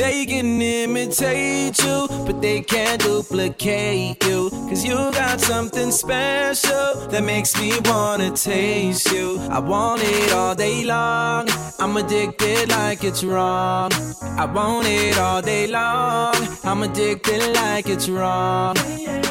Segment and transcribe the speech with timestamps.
[0.00, 4.48] They can imitate you, but they can't duplicate you.
[4.48, 9.38] Cause you got something special that makes me wanna taste you.
[9.50, 11.50] I want it all day long.
[11.78, 13.92] I'm addicted like it's wrong.
[14.38, 16.34] I want it all day long.
[16.64, 18.76] I'm addicted like it's wrong.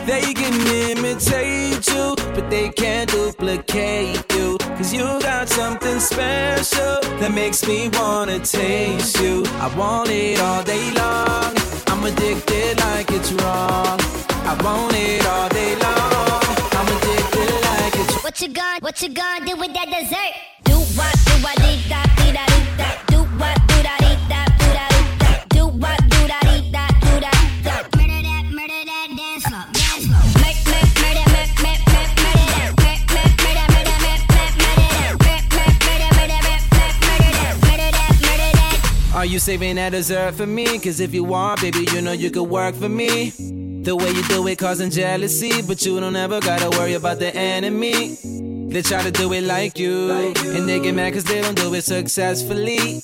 [0.05, 0.53] They can
[0.91, 4.57] imitate you, but they can't duplicate you.
[4.77, 9.43] Cause you got something special that makes me wanna taste you.
[9.65, 11.51] I want it all day long.
[11.87, 13.99] I'm addicted like it's wrong.
[14.51, 16.41] I want it all day long.
[16.77, 20.33] I'm addicted like it's What you gonna, what you gonna do with that dessert?
[20.63, 22.08] Do what, do what, dee da,
[39.19, 40.79] Are you saving that dessert for me?
[40.79, 43.31] Cause if you want, baby, you know you could work for me.
[43.83, 47.35] The way you do it causing jealousy, but you don't ever gotta worry about the
[47.35, 48.15] enemy.
[48.69, 51.73] They try to do it like you, and they get mad cause they don't do
[51.73, 53.01] it successfully.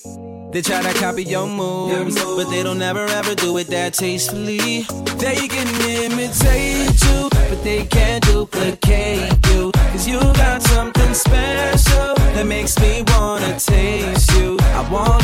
[0.54, 4.84] They try to copy your moves, but they don't ever ever do it that tastefully.
[5.18, 5.68] They can
[6.02, 9.70] imitate you, but they can't duplicate you.
[9.92, 14.56] Cause you got something special that makes me wanna taste you.
[14.62, 15.15] I want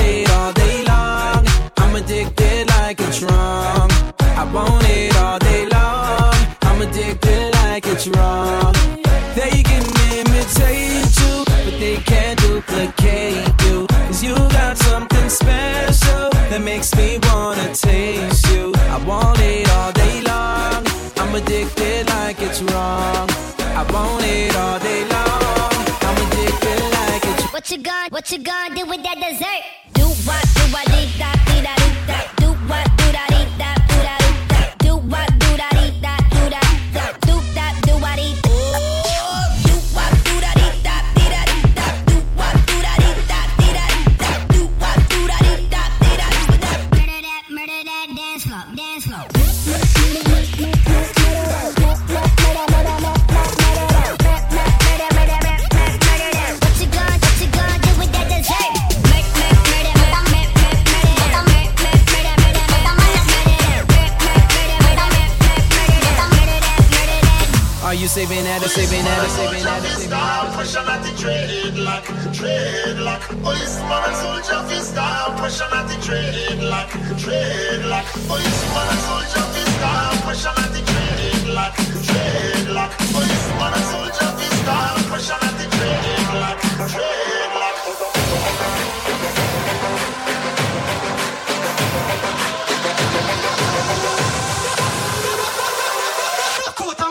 [28.12, 29.71] What you gonna, do with that dessert?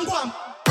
[0.06, 0.69] Manati,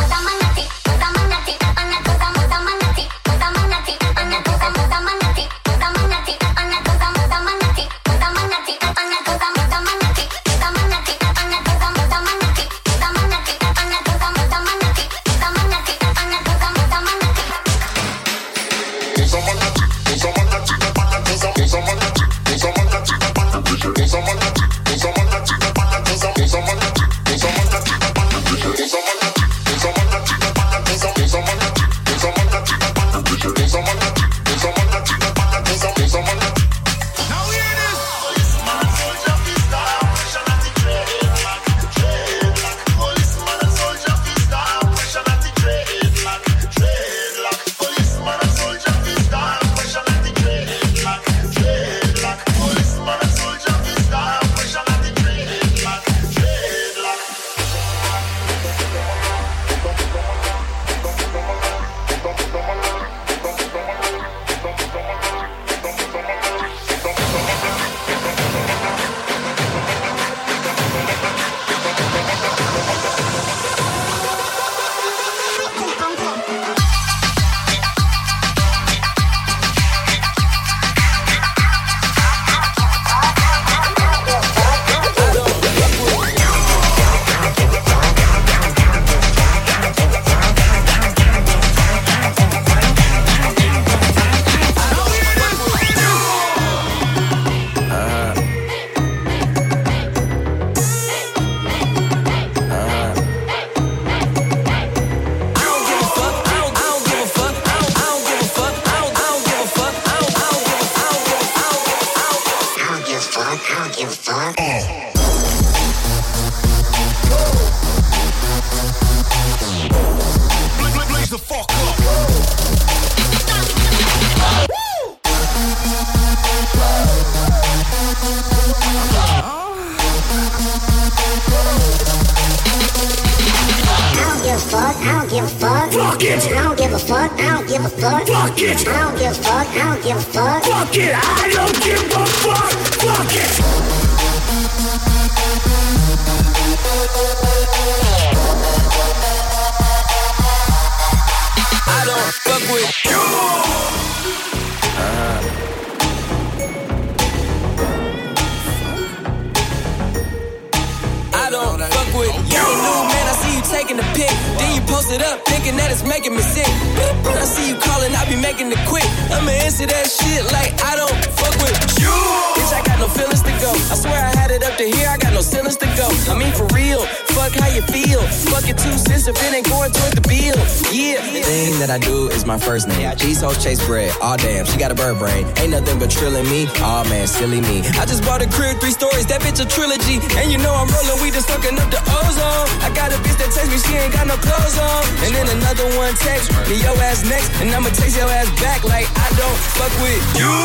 [193.87, 195.03] you ain't got no clothes on.
[195.23, 198.83] And then another one text me yo ass next, and I'ma text your ass back
[198.83, 200.55] like I don't fuck with you.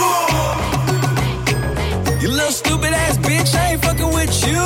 [2.23, 4.63] You little stupid ass bitch, I ain't fucking with you.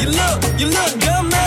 [0.00, 1.37] You look, you look dumb.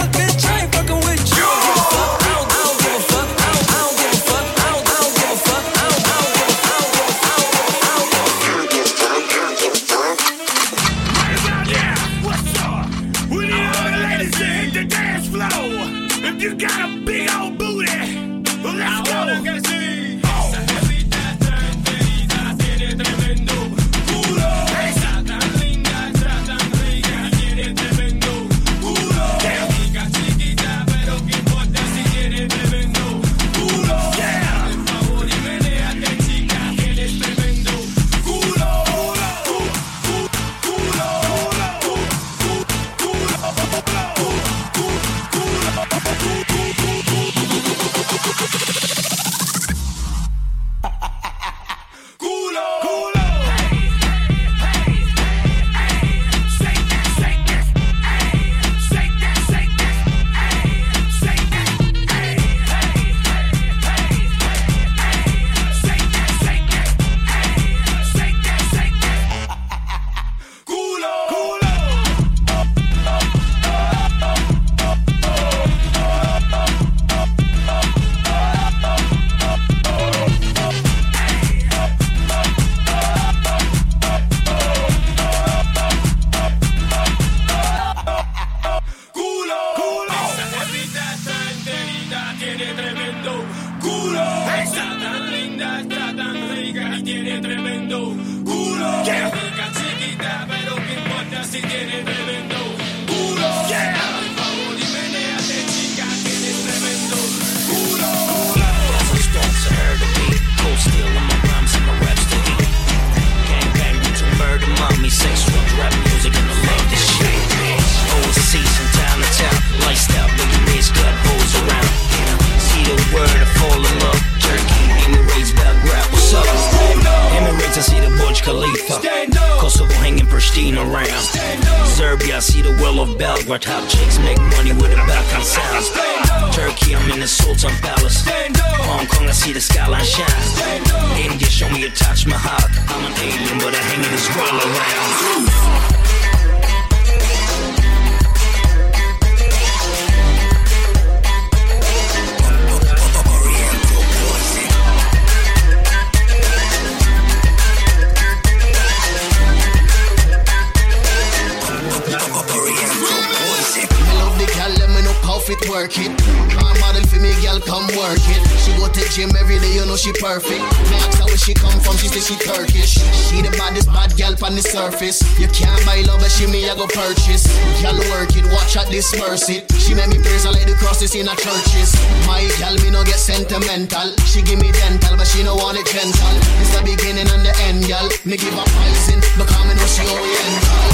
[179.77, 181.95] She make me praise her like the crosses in her churches.
[182.27, 184.15] My gal, me no get sentimental.
[184.25, 186.35] She give me dental, but she no want it gentle.
[186.59, 188.09] It's the beginning and the end, gal.
[188.25, 190.91] Me give her poison, because me know she oriental.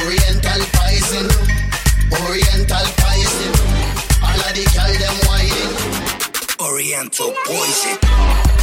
[0.00, 1.26] Oriental poison.
[2.24, 3.52] Oriental poison.
[4.22, 5.74] All of the gal, them whining.
[6.60, 8.55] Oriental poison.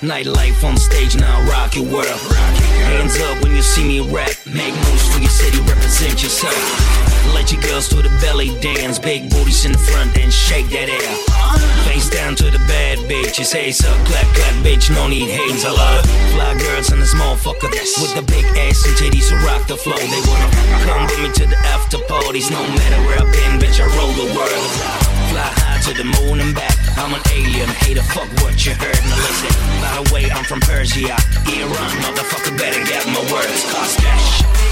[0.00, 2.20] Nightlife on stage now, rock your world.
[2.88, 4.32] Hands up when you see me rap.
[4.44, 6.56] Make moves for your city, represent yourself.
[7.32, 8.98] Let your girls do the belly dance.
[8.98, 11.14] Big booties in the front, then shake that air.
[11.84, 13.52] Face down to the bad bitches.
[13.52, 14.90] Hey, up, clap, clap, bitch.
[14.90, 15.28] No need.
[15.30, 19.36] A lot of fly girls and this motherfucker with the big ass and titties who
[19.46, 20.00] rock the flow.
[20.00, 20.48] They wanna
[20.88, 22.50] come with me to the after parties.
[22.50, 24.70] No matter where I've been, bitch, I roll the world.
[25.30, 26.79] Fly high to the moon and back.
[26.96, 29.02] I'm an alien, hater, fuck what you heard.
[29.04, 31.16] Now listen, by the way, I'm from Persia,
[31.46, 34.69] Iran, motherfucker, better get my words, cost cash.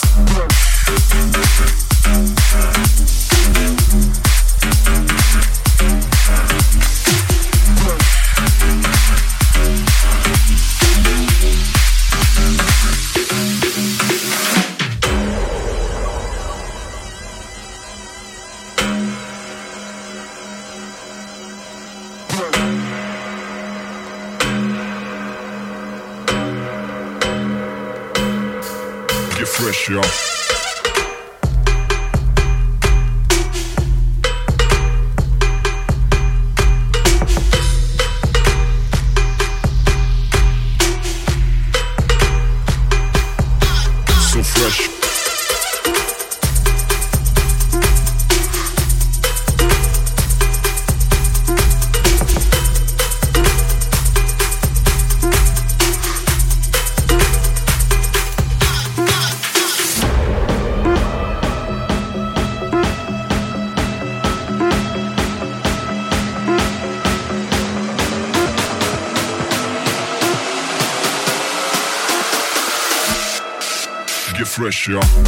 [0.00, 0.24] Peace.
[74.86, 75.23] Get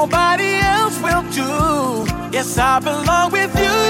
[0.00, 1.50] nobody else will do.
[2.36, 3.80] Yes, I belong with you.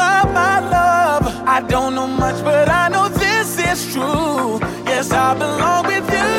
[0.00, 1.24] My, my love,
[1.56, 4.58] I don't know much, but I know this is true.
[4.90, 6.32] Yes, I belong with you.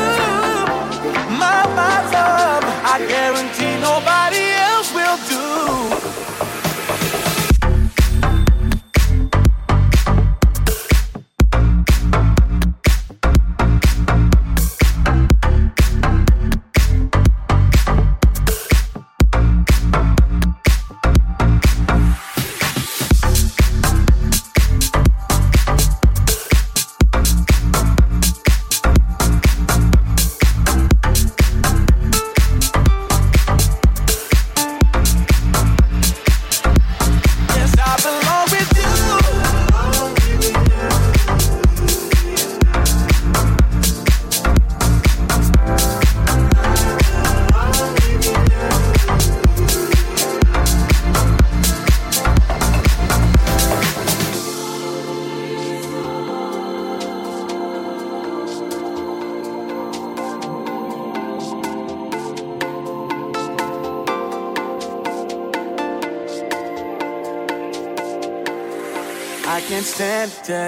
[1.42, 2.64] My, my love,
[2.94, 5.46] I guarantee nobody else will do.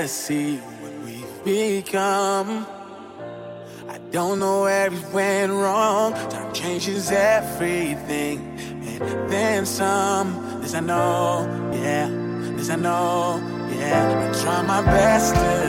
[0.07, 2.65] See what we've become.
[3.87, 6.13] I don't know where it went wrong.
[6.31, 8.39] Time changes everything,
[8.87, 10.61] and then some.
[10.61, 12.09] This I know, yeah.
[12.55, 13.39] This I know,
[13.77, 14.31] yeah.
[14.33, 15.66] I try my best to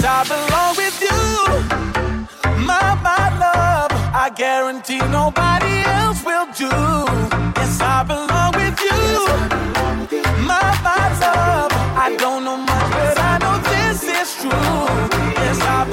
[0.00, 2.66] Yes, I belong with you.
[2.66, 6.70] My, my love, I guarantee nobody else will do.
[7.58, 9.26] Yes, I belong with you.
[10.46, 14.50] My, my love, I don't know much, but I know this is true.
[15.42, 15.84] Yes, I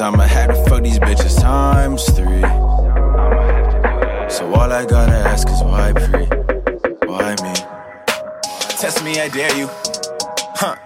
[0.00, 2.42] I'ma have to fuck these bitches times three.
[4.30, 6.26] So all I gotta ask is why pre?
[7.08, 7.54] Why me?
[8.78, 9.66] Test me, I dare you.
[10.54, 10.76] Huh.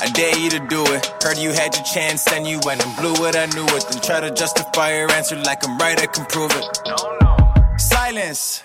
[0.00, 1.06] I dare you to do it.
[1.22, 3.36] Heard you had your chance and you went and blew it.
[3.36, 3.86] I knew it.
[3.88, 7.80] Then try to justify your answer like I'm right, I can prove it.
[7.80, 8.62] Silence.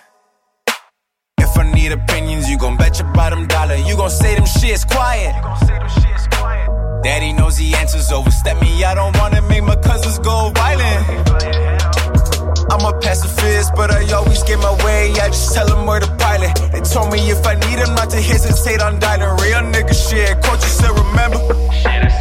[16.17, 16.55] pilot.
[16.71, 19.35] They told me if I need him not to hesitate on dialing.
[19.43, 20.41] Real nigga shit.
[20.43, 21.39] Coach, you still remember?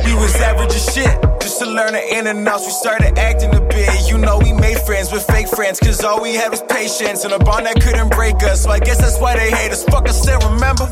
[0.05, 1.11] We was average as shit.
[1.41, 4.11] Just to learn the in and outs, we started acting a bit.
[4.11, 7.33] You know, we made friends with fake friends, cause all we had was patience and
[7.33, 8.65] a bond that couldn't break us.
[8.65, 9.85] So I guess that's why they hate us.
[9.85, 10.87] Fuck, I still remember.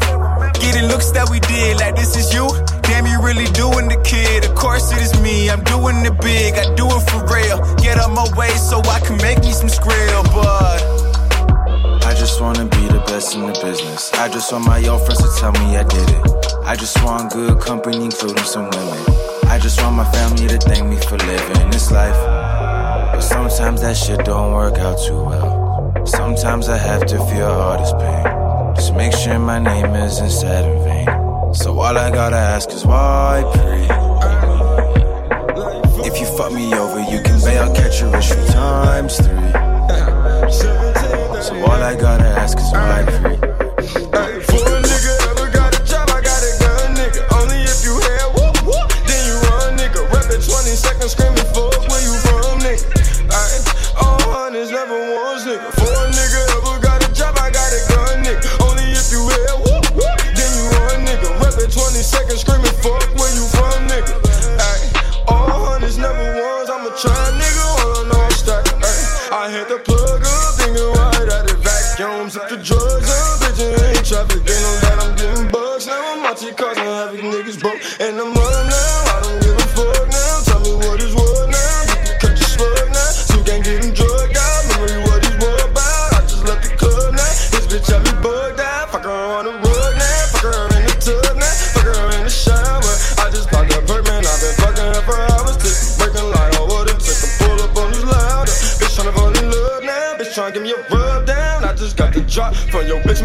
[0.61, 2.49] Getting looks that we did, like this is you.
[2.82, 4.45] Damn, you really doing the kid.
[4.45, 5.51] Of course it is me.
[5.51, 6.55] I'm doing it big.
[6.55, 7.59] I do it for real.
[7.76, 11.03] Get on my way so I can make me some skrill, but
[12.25, 14.11] just wanna be the best in the business.
[14.14, 16.22] I just want my old friends to tell me I did it.
[16.64, 19.05] I just want good company, including some women.
[19.49, 22.16] I just want my family to thank me for living this life.
[23.12, 25.93] But sometimes that shit don't work out too well.
[26.07, 28.75] Sometimes I have to feel all this pain.
[28.75, 31.55] Just make sure my name isn't said in vain.
[31.55, 33.85] So all I gotta ask is why pray?
[36.09, 39.63] If you fuck me over, you can bail, catch a rich times three.
[41.64, 44.53] All I gotta ask is why free.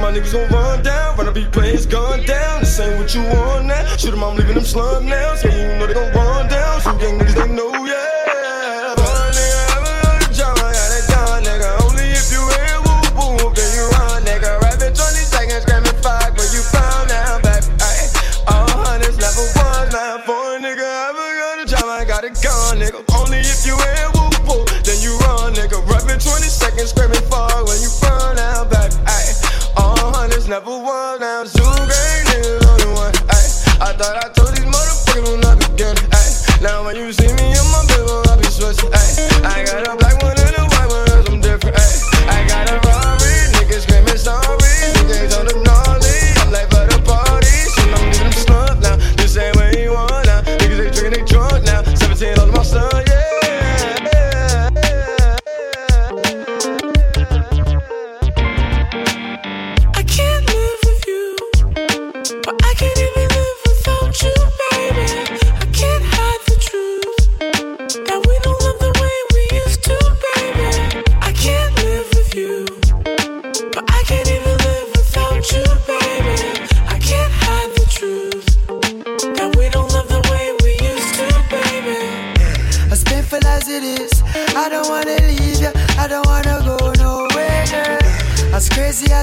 [0.09, 1.17] my niggas gon' run down.
[1.17, 2.61] Run up, he plays gun down.
[2.61, 3.95] This ain't what you want now.
[3.97, 5.35] Shoot them, I'm leaving them slum now.
[5.43, 6.81] Yeah, you know they gon' run down.
[6.81, 7.58] Some gang niggas, they know.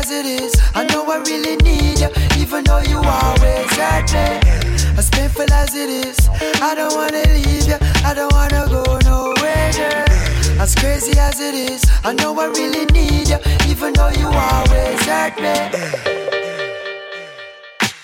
[0.06, 0.54] as it is.
[0.74, 4.96] I know I really need you, even though you always at me.
[4.96, 6.28] As painful as it is,
[6.62, 9.72] I don't wanna leave you, I don't wanna go nowhere.
[9.72, 10.60] Girl.
[10.60, 13.38] As crazy as it is, I know I really need you,
[13.68, 16.25] even though you always at me.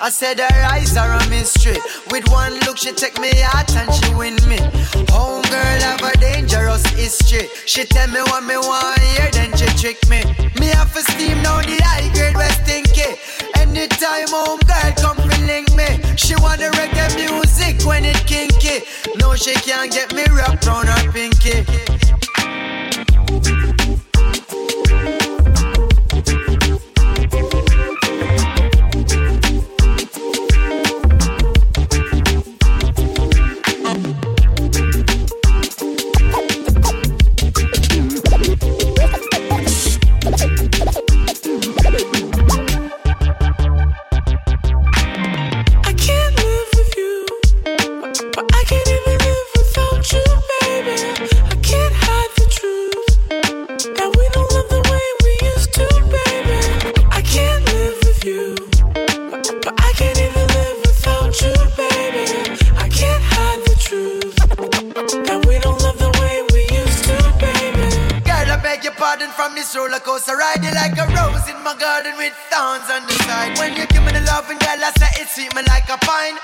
[0.02, 1.76] I said her eyes are a mystery.
[2.10, 4.58] With one look, she take me out and she win me.
[5.14, 7.46] Home girl have a dangerous history.
[7.66, 10.24] She tell me what me want here, then she trick me.
[10.58, 13.14] Me have a steam now, the high grade was stinky.
[13.54, 15.86] Anytime home girl come and link me,
[16.16, 18.82] she wanna reggae music when it kinky.
[19.20, 22.21] No, she can't get me wrapped round her pinky.
[69.12, 70.64] garden from this roller coaster ride.
[70.64, 73.58] You like a rose in my garden with thorns on the side.
[73.58, 76.36] When you give me the loving, girl, I say it sweet me like a pine.